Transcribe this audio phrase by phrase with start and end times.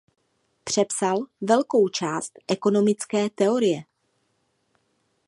[0.63, 3.83] Přepsal velkou část ekonomické teorie.